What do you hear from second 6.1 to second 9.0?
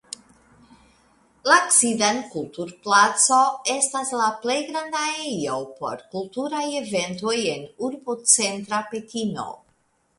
kulturaj eventoj en urbocentra